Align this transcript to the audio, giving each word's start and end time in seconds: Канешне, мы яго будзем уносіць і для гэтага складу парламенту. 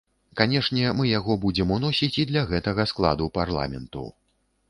Канешне, 0.39 0.87
мы 1.01 1.09
яго 1.09 1.35
будзем 1.43 1.73
уносіць 1.75 2.11
і 2.23 2.27
для 2.31 2.43
гэтага 2.53 2.87
складу 2.95 3.29
парламенту. 3.39 4.03